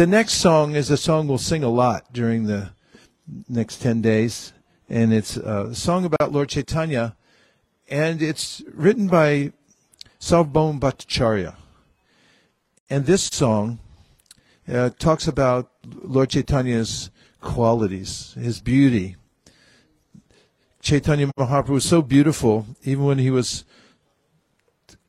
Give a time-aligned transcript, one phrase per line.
[0.00, 2.70] the next song is a song we'll sing a lot during the
[3.50, 4.54] next 10 days.
[4.88, 7.16] And it's a song about Lord Chaitanya.
[7.90, 9.52] And it's written by
[10.18, 11.54] Sarvabhauma Bhattacharya.
[12.88, 13.78] And this song
[14.66, 17.10] uh, talks about Lord Chaitanya's
[17.42, 19.16] qualities, his beauty.
[20.80, 23.66] Chaitanya Mahaprabhu was so beautiful, even when he was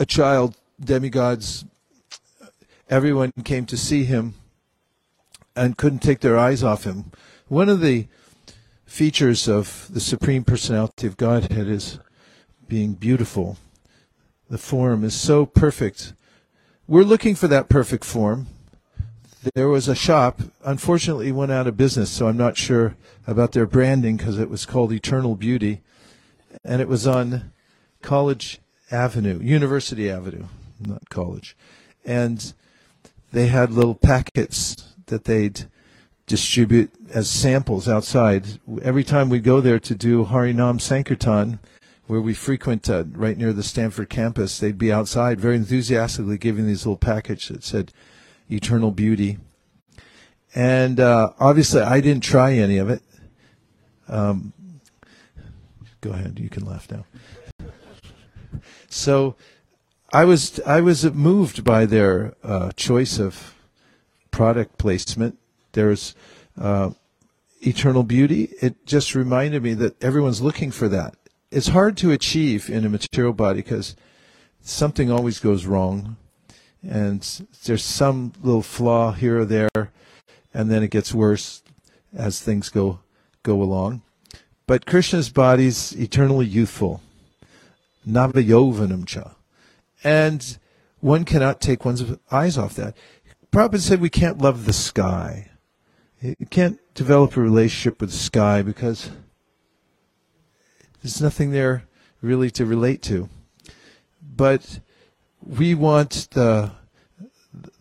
[0.01, 1.63] a child, demigods,
[2.89, 4.33] everyone came to see him
[5.55, 7.11] and couldn't take their eyes off him.
[7.47, 8.07] One of the
[8.85, 11.99] features of the Supreme Personality of Godhead is
[12.67, 13.57] being beautiful.
[14.49, 16.13] The form is so perfect.
[16.87, 18.47] We're looking for that perfect form.
[19.55, 23.65] There was a shop, unfortunately, went out of business, so I'm not sure about their
[23.65, 25.81] branding because it was called Eternal Beauty,
[26.63, 27.51] and it was on
[28.01, 28.59] College
[28.91, 30.45] Avenue, University Avenue,
[30.79, 31.55] not college,
[32.05, 32.53] and
[33.31, 35.65] they had little packets that they'd
[36.25, 38.59] distribute as samples outside.
[38.81, 41.59] Every time we go there to do Harinam Sankirtan,
[42.07, 46.65] where we frequent uh, right near the Stanford campus, they'd be outside very enthusiastically giving
[46.65, 47.93] these little packages that said
[48.49, 49.37] Eternal Beauty.
[50.55, 53.01] And uh, obviously, I didn't try any of it.
[54.07, 54.53] Um,
[55.99, 57.05] go ahead, you can laugh now.
[58.89, 59.35] So
[60.13, 63.53] I was I was moved by their uh, choice of
[64.31, 65.37] product placement.
[65.73, 66.15] There's
[66.59, 66.91] uh,
[67.61, 68.49] eternal beauty.
[68.61, 71.15] It just reminded me that everyone's looking for that.
[71.51, 73.95] It's hard to achieve in a material body because
[74.61, 76.17] something always goes wrong,
[76.81, 77.21] and
[77.65, 79.91] there's some little flaw here or there,
[80.53, 81.61] and then it gets worse
[82.15, 82.99] as things go
[83.43, 84.01] go along.
[84.67, 87.01] But Krishna's body's eternally youthful.
[88.07, 89.35] Navayovanam cha.
[90.03, 90.57] And
[90.99, 92.95] one cannot take one's eyes off that.
[93.51, 95.49] Prabhupada said we can't love the sky.
[96.21, 99.11] You can't develop a relationship with the sky because
[101.01, 101.83] there's nothing there
[102.21, 103.27] really to relate to.
[104.21, 104.79] But
[105.45, 106.71] we want the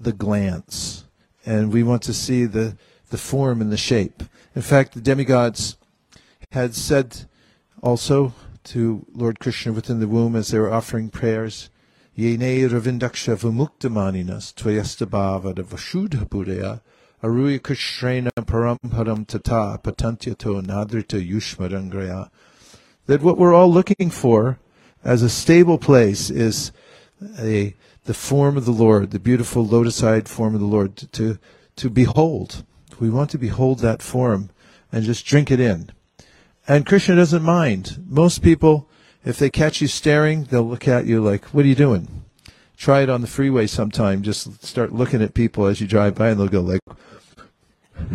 [0.01, 1.05] the glance,
[1.47, 2.77] and we want to see the
[3.11, 4.25] the form and the shape.
[4.57, 5.77] In fact, the demigods
[6.51, 7.27] had said
[7.81, 8.33] also
[8.65, 11.71] to Lord Krishna within the womb as they were offering prayers,
[12.19, 16.81] Yene ravindaksha vimuktamaninas tvayastabhavada vashudha buddhaya
[17.23, 22.31] aruya krishrena paramparam tata patantyato nadrita yushmarangraya.
[23.07, 24.59] That what we're all looking for
[25.05, 26.73] as a stable place is
[27.39, 31.39] a the form of the Lord, the beautiful lotus-eyed form of the Lord, to,
[31.77, 32.65] to behold.
[32.99, 34.51] We want to behold that form
[34.91, 35.91] and just drink it in.
[36.67, 38.05] And Krishna doesn't mind.
[38.09, 38.90] Most people,
[39.25, 42.25] if they catch you staring, they'll look at you like, what are you doing?
[42.77, 44.23] Try it on the freeway sometime.
[44.23, 46.81] Just start looking at people as you drive by and they'll go like,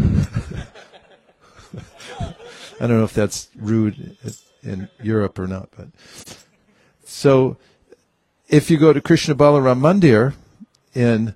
[2.80, 4.18] I don't know if that's rude
[4.64, 5.88] in Europe or not, but
[7.06, 7.58] so
[8.50, 10.34] if you go to Krishna Balaram Mandir
[10.94, 11.36] in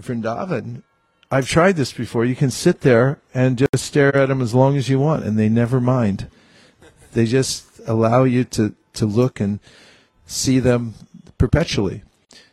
[0.00, 0.82] Vrindavan,
[1.30, 2.24] I've tried this before.
[2.24, 5.38] You can sit there and just stare at them as long as you want, and
[5.38, 6.28] they never mind.
[7.12, 9.58] They just allow you to, to look and
[10.26, 10.94] see them
[11.38, 12.02] perpetually.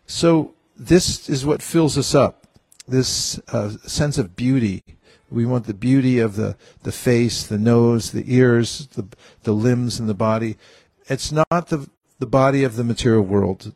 [0.07, 2.47] So this is what fills us up.
[2.87, 4.83] This uh, sense of beauty.
[5.29, 9.07] We want the beauty of the, the face, the nose, the ears, the,
[9.43, 10.57] the limbs, and the body.
[11.07, 13.73] It's not the, the body of the material world.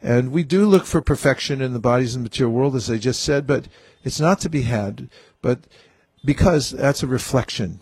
[0.00, 2.98] And we do look for perfection in the bodies of the material world, as I
[2.98, 3.68] just said, but
[4.04, 5.08] it's not to be had,
[5.40, 5.60] but
[6.24, 7.80] because that's a reflection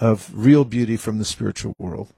[0.00, 2.12] of real beauty from the spiritual world.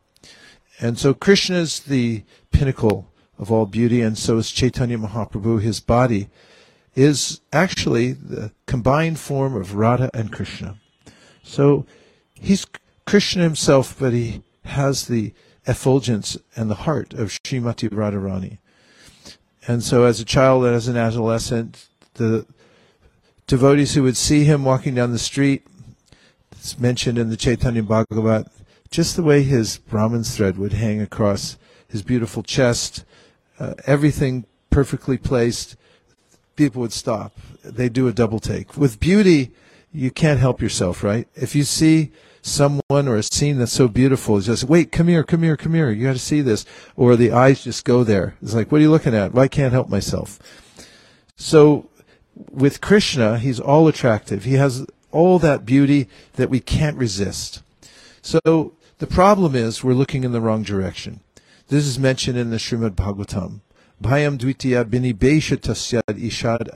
[0.80, 5.60] And so Krishna is the pinnacle of all beauty, and so is Chaitanya Mahaprabhu.
[5.60, 6.28] His body
[6.94, 10.76] is actually the combined form of Radha and Krishna.
[11.42, 11.86] So
[12.34, 12.66] he's
[13.06, 15.32] Krishna himself, but he has the
[15.66, 18.58] effulgence and the heart of Srimati Radharani.
[19.68, 22.46] And so as a child and as an adolescent, the
[23.46, 25.66] devotees who would see him walking down the street,
[26.52, 28.50] it's mentioned in the Chaitanya Bhagavat,
[28.90, 33.04] just the way his Brahman's thread would hang across his beautiful chest,
[33.58, 35.76] uh, everything perfectly placed,
[36.56, 37.32] people would stop.
[37.64, 38.76] They do a double take.
[38.76, 39.52] With beauty,
[39.92, 41.26] you can't help yourself, right?
[41.34, 42.12] If you see
[42.42, 45.74] someone or a scene that's so beautiful, it's just wait, come here, come here, come
[45.74, 45.90] here.
[45.90, 46.64] You got to see this,
[46.96, 48.36] or the eyes just go there.
[48.42, 49.32] It's like, what are you looking at?
[49.32, 50.38] Well, I can't help myself.
[51.36, 51.88] So
[52.50, 54.44] with Krishna, he's all attractive.
[54.44, 57.62] He has all that beauty that we can't resist.
[58.20, 61.20] So the problem is we're looking in the wrong direction.
[61.68, 63.60] This is mentioned in the Srimad Bhagavatam.
[64.02, 64.84] Bhayam dvitiya
[66.14, 66.68] ishad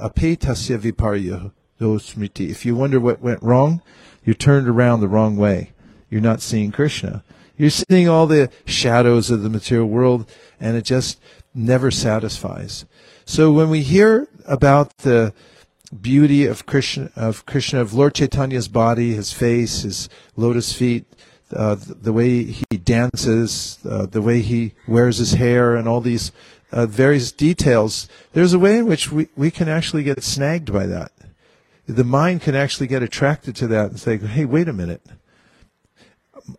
[1.80, 2.50] dosmriti.
[2.50, 3.82] If you wonder what went wrong,
[4.24, 5.72] you turned around the wrong way.
[6.10, 7.24] You're not seeing Krishna.
[7.56, 11.20] You're seeing all the shadows of the material world, and it just
[11.54, 12.84] never satisfies.
[13.24, 15.32] So when we hear about the
[16.00, 21.04] beauty of Krishna, of Krishna, of Lord Chaitanya's body, his face, his lotus feet,
[21.54, 26.32] uh, the, way he dances, uh, the way he wears his hair, and all these
[26.72, 30.86] uh, various details, there's a way in which we, we can actually get snagged by
[30.86, 31.12] that.
[31.86, 35.02] The mind can actually get attracted to that and say, hey, wait a minute.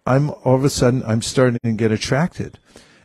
[0.05, 2.59] I'm all of a sudden, I'm starting to get attracted.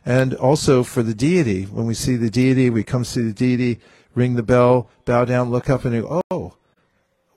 [0.05, 3.79] And also for the deity, when we see the deity, we come see the deity,
[4.15, 6.55] ring the bell, bow down, look up, and go, oh,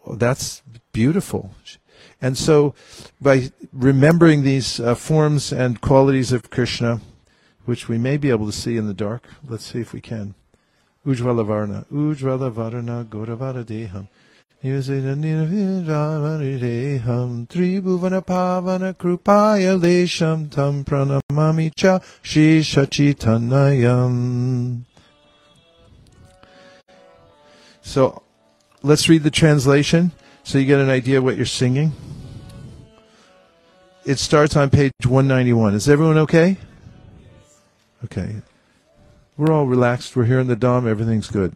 [0.05, 0.63] well, that's
[0.93, 1.53] beautiful.
[2.23, 2.75] And so,
[3.21, 7.01] by remembering these uh, forms and qualities of Krishna,
[7.65, 10.35] which we may be able to see in the dark, let's see if we can.
[11.07, 14.09] Ujvala Varna, Ujvala Varna Gauravara Deham.
[17.47, 22.01] Tribhuvana Pavana Krupaya Lesham Tam Pranamami Cha.
[27.81, 28.23] So
[28.83, 30.13] let's read the translation
[30.43, 31.93] so you get an idea what you're singing.
[34.05, 35.75] It starts on page 191.
[35.75, 36.57] Is everyone okay?
[38.05, 38.37] Okay.
[39.37, 40.17] We're all relaxed.
[40.17, 40.87] We're here in the Dham.
[40.87, 41.55] Everything's good.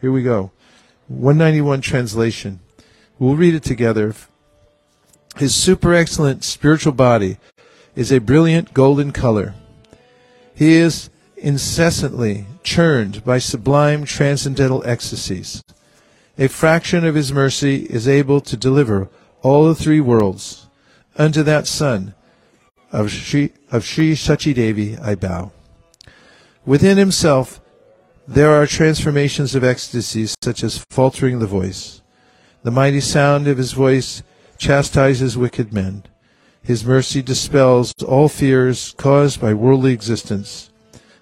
[0.00, 0.52] Here we go.
[1.08, 2.60] 191 translation.
[3.18, 4.14] We'll read it together.
[5.36, 7.36] His super excellent spiritual body
[7.94, 9.54] is a brilliant golden color.
[10.54, 15.62] He is incessantly churned by sublime transcendental ecstasies.
[16.38, 19.08] A fraction of his mercy is able to deliver
[19.42, 20.63] all the three worlds.
[21.16, 22.14] Unto that son
[22.90, 25.52] of Sri, of Sri Devi I bow.
[26.66, 27.60] Within himself,
[28.26, 32.00] there are transformations of ecstasies such as faltering the voice.
[32.62, 34.22] The mighty sound of his voice
[34.58, 36.04] chastises wicked men.
[36.62, 40.70] His mercy dispels all fears caused by worldly existence.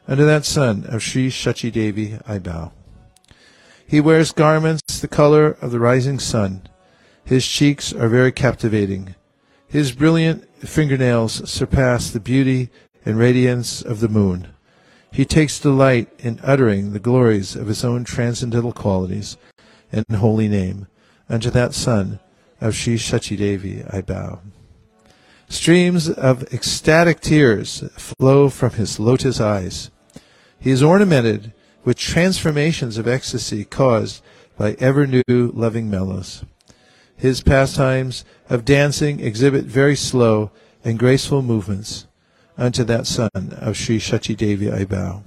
[0.06, 2.72] Unto that son of Sri Shachi Devi I bow.
[3.86, 6.62] He wears garments the color of the rising sun.
[7.24, 9.16] His cheeks are very captivating.
[9.72, 12.68] His brilliant fingernails surpass the beauty
[13.06, 14.48] and radiance of the moon.
[15.10, 19.38] He takes delight in uttering the glories of his own transcendental qualities
[19.90, 20.88] and holy name.
[21.26, 22.20] Unto that son
[22.60, 24.40] of Sri Shachi Devi I bow.
[25.48, 29.90] Streams of ecstatic tears flow from his lotus eyes.
[30.60, 34.22] He is ornamented with transformations of ecstasy caused
[34.58, 35.22] by ever new
[35.54, 36.44] loving mellows.
[37.22, 40.50] His pastimes of dancing exhibit very slow
[40.82, 42.08] and graceful movements
[42.58, 45.22] unto that son of Sri Shachi Devi I bow.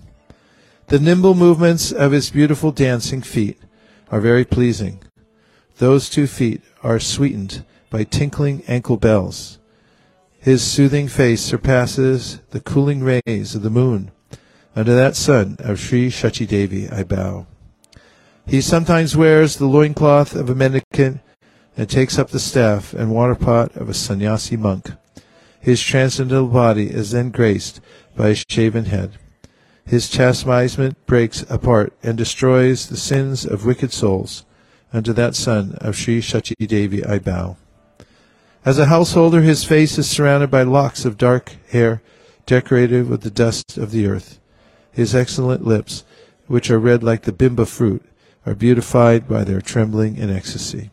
[0.87, 3.57] The nimble movements of his beautiful dancing feet
[4.11, 5.03] are very pleasing.
[5.77, 9.59] Those two feet are sweetened by tinkling ankle bells.
[10.37, 14.11] His soothing face surpasses the cooling rays of the moon.
[14.75, 17.47] Unto that son of Sri Shachi Devi I bow.
[18.45, 21.21] He sometimes wears the loincloth of a mendicant
[21.77, 24.91] and takes up the staff and water pot of a sannyasi monk.
[25.59, 27.81] His transcendental body is then graced
[28.15, 29.17] by a shaven head.
[29.85, 34.45] His chastisement breaks apart and destroys the sins of wicked souls.
[34.93, 37.57] Unto that son of Sri Shachi Devi I bow.
[38.63, 42.01] As a householder, his face is surrounded by locks of dark hair
[42.45, 44.39] decorated with the dust of the earth.
[44.91, 46.03] His excellent lips,
[46.47, 48.03] which are red like the bimba fruit,
[48.45, 50.89] are beautified by their trembling in ecstasy.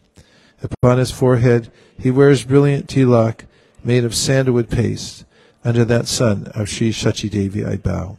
[0.62, 3.46] Upon his forehead he wears brilliant tilak
[3.84, 5.24] made of sandalwood paste.
[5.64, 8.18] Under that son of Sri Shachi Devi I bow.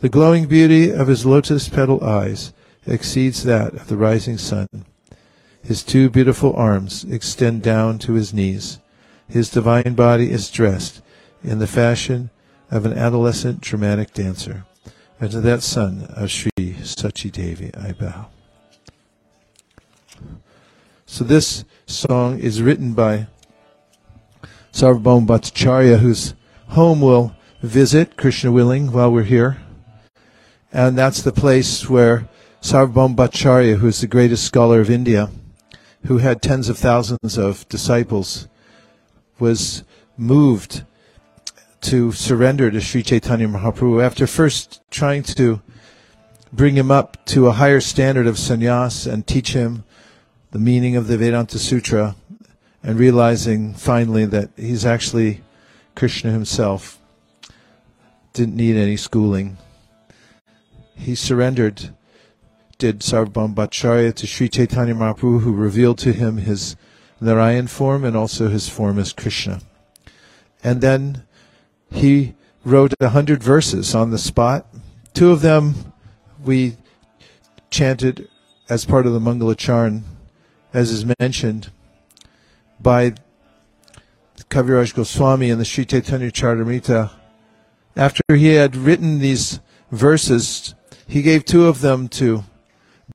[0.00, 2.54] The glowing beauty of his lotus petal eyes
[2.86, 4.66] exceeds that of the rising sun.
[5.62, 8.78] His two beautiful arms extend down to his knees.
[9.28, 11.02] His divine body is dressed
[11.44, 12.30] in the fashion
[12.70, 14.64] of an adolescent dramatic dancer.
[15.20, 18.28] To that son of Sri Sachi Devi I bow.
[21.12, 23.26] So this song is written by
[24.72, 26.34] Sarvabhauma Bhattacharya, whose
[26.68, 29.60] home we'll visit, Krishna willing, while we're here.
[30.72, 32.28] And that's the place where
[32.62, 35.30] Sarvabhauma Bhattacharya, who's the greatest scholar of India,
[36.06, 38.46] who had tens of thousands of disciples,
[39.40, 39.82] was
[40.16, 40.84] moved
[41.80, 45.60] to surrender to Sri Chaitanya Mahaprabhu after first trying to
[46.52, 49.82] bring him up to a higher standard of sannyas and teach him
[50.50, 52.16] the meaning of the Vedanta Sutra
[52.82, 55.42] and realizing finally that he's actually
[55.94, 56.98] Krishna himself,
[58.32, 59.58] didn't need any schooling.
[60.96, 61.94] He surrendered
[62.80, 66.76] did Bhattacharya to Sri Chaitanya Mahaprabhu, who revealed to him his
[67.20, 69.60] Narayan form and also his form as Krishna.
[70.64, 71.24] And then
[71.90, 74.66] he wrote a hundred verses on the spot.
[75.12, 75.92] Two of them
[76.42, 76.76] we
[77.68, 78.28] chanted
[78.70, 80.02] as part of the Mangalacharan,
[80.72, 81.70] as is mentioned
[82.80, 83.14] by
[84.50, 87.10] Kaviraj Goswami in the Sri Chaitanya Charitamrita.
[87.96, 89.60] After he had written these
[89.92, 90.74] verses,
[91.06, 92.44] he gave two of them to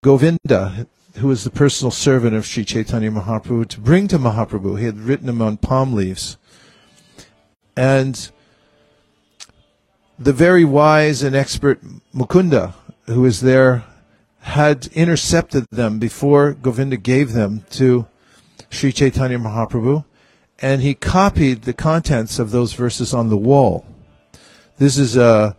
[0.02, 4.80] Govinda, who was the personal servant of Sri Chaitanya Mahaprabhu, to bring to Mahaprabhu.
[4.80, 6.38] He had written them on palm leaves.
[7.76, 8.32] And
[10.18, 11.82] the very wise and expert
[12.14, 12.74] Mukunda,
[13.08, 13.84] who was there,
[14.46, 18.06] had intercepted them before Govinda gave them to
[18.70, 20.06] Sri Chaitanya Mahaprabhu,
[20.60, 23.88] and he copied the contents of those verses on the wall.
[24.78, 25.54] This is uh,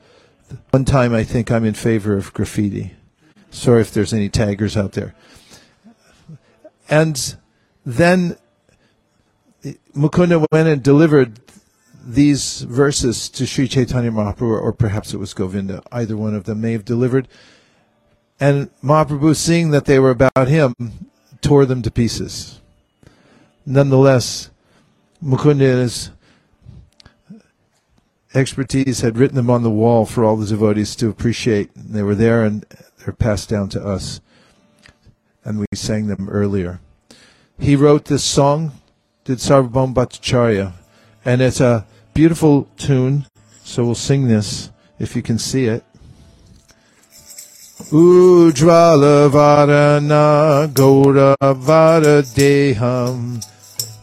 [0.70, 2.94] one time I think I'm in favor of graffiti.
[3.50, 5.16] Sorry if there's any taggers out there.
[6.88, 7.36] And
[7.84, 8.36] then
[9.96, 11.40] Mukunda went and delivered
[12.04, 15.82] these verses to Sri Chaitanya Mahaprabhu, or perhaps it was Govinda.
[15.90, 17.26] Either one of them may have delivered.
[18.38, 20.74] And Mahaprabhu, seeing that they were about him,
[21.40, 22.60] tore them to pieces.
[23.64, 24.50] Nonetheless,
[25.22, 26.10] Mukunda's
[28.34, 31.70] expertise had written them on the wall for all the devotees to appreciate.
[31.74, 32.66] They were there and
[32.98, 34.20] they're passed down to us.
[35.44, 36.80] And we sang them earlier.
[37.58, 38.72] He wrote this song,
[39.24, 40.74] did Sarvabhauma Bhattacharya,
[41.24, 43.26] and it's a beautiful tune,
[43.64, 45.84] so we'll sing this if you can see it.
[47.92, 51.36] Ujjvala Varana Gaura
[52.34, 53.40] Deham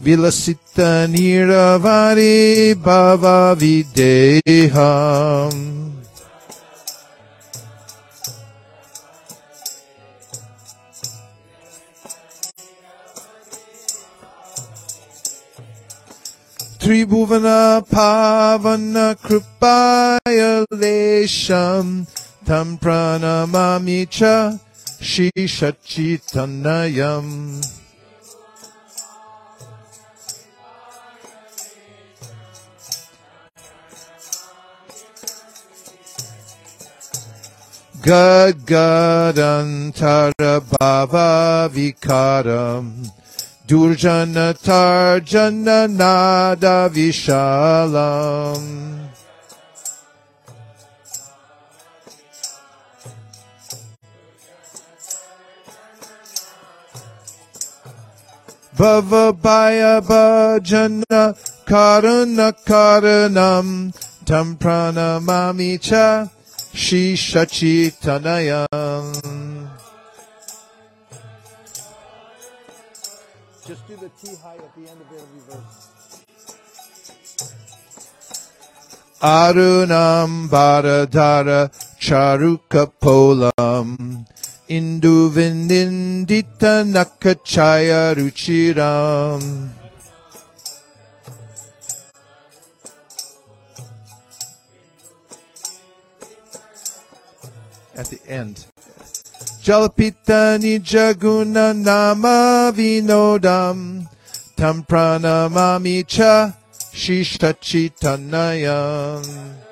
[0.02, 4.72] Vilasita Niravari Bhava Videham
[16.80, 20.66] Tribhuvana Pavana Kripaya
[22.46, 24.60] Tam Pranamami Cha
[25.00, 27.62] Shishachitanayam
[38.02, 42.92] Gadgadantara Bhava Vikaram
[43.66, 48.64] Durjana Tarjana Nada Vishalam
[58.76, 63.94] Bhavabhaya Bhajana Karana Karanam
[64.26, 66.28] Tam Pranamami Cha
[66.74, 69.70] Shishachitanayam
[73.68, 75.90] Just do the T high at the end of every verse.
[79.22, 84.26] Arunam Bharadara Charuka Polam
[84.70, 89.70] Induvindindita Nakachaya Ruchiram
[97.96, 98.66] At the end.
[99.62, 104.08] Jalapita Nijaguna Nama Vinodam.
[104.56, 106.56] Tam Pranamami Cha
[106.94, 109.63] Shishachitanayam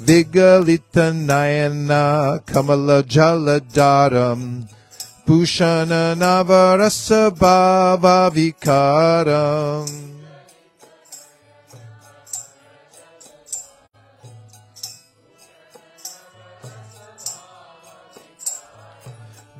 [0.00, 4.66] Vigalita Nayana Kamala Jaladaram
[5.26, 9.86] Bhushana Navarasa Bhava Vikaram.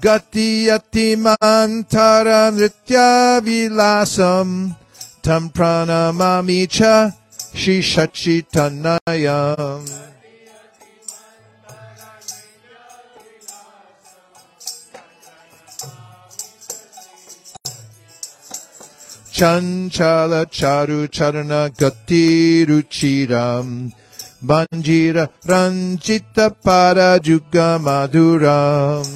[0.01, 4.75] Gati Yatimantara Nritya Vilasam
[5.21, 7.13] Tam Pranamami Cha
[7.53, 10.10] Shishachitanayam
[19.41, 23.91] Chanchala Charu Charana Gati Ruchiram
[24.45, 29.07] Banjira Ranjita Parajuga Maduram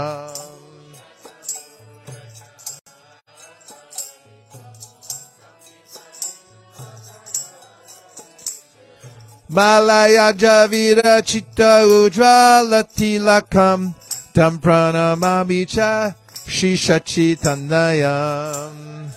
[9.49, 13.95] Malaya Javira Chitta Ujvala Tilakam
[14.37, 16.13] Tam Pranamami Cha
[16.45, 19.09] Shishachitanayam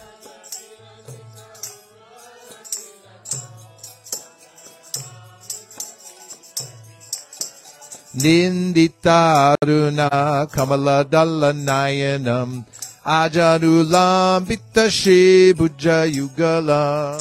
[8.16, 10.08] Ninditaruna
[10.50, 12.64] Kamala Dallanayanam
[13.04, 17.20] Ajanulam Vittashi Bhuja Yugalam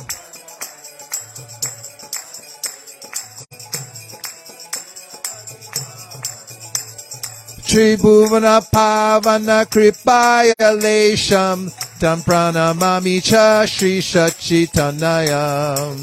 [7.71, 15.95] Tribhuvana Pavana Kripaya Lesham Tam Pranamami Cha Shri Shachitanayam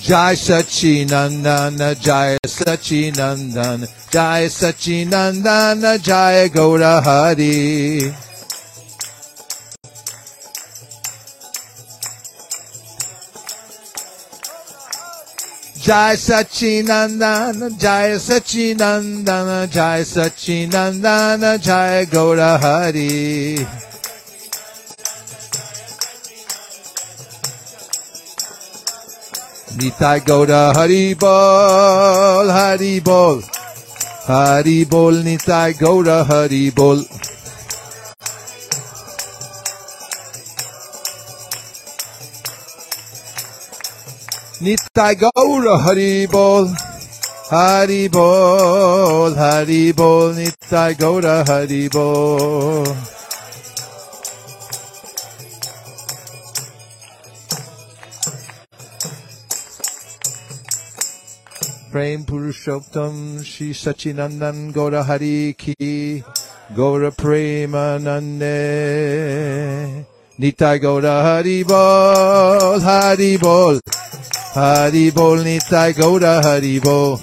[0.00, 8.14] Jai Sachinandana Jai Sachinandana Jai Sachinandana Jai Gaura Hari
[15.84, 23.56] Jai Sachinandana Jai Sachinandana Jai Sachinandana Jai Gaura Hari
[29.76, 33.42] Nitai Gauda Hari Bol, Hari Bol,
[34.26, 37.04] Hari Bol, Nitai Gauda Hari Bol.
[44.60, 46.70] Nitai Gauda Hari Bol,
[47.50, 52.86] Hari Bol, Hari Bol, Nitai Gauda Hari Bol.
[61.90, 66.22] Prem Purushottam Shri Sachinandan Gaura Hari Ki
[66.74, 68.46] Gaura Premanande
[70.38, 73.80] Nitai Gaura Hari Bol Hari Bol
[74.54, 77.18] Hari Bol Nitai Gaura Hari Bol